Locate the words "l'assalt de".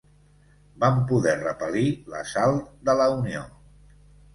2.15-3.01